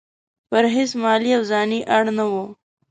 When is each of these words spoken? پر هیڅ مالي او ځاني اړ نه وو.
پر 0.49 0.63
هیڅ 0.75 0.91
مالي 1.03 1.31
او 1.37 1.43
ځاني 1.51 1.79
اړ 1.95 2.03
نه 2.17 2.25
وو. 2.31 2.45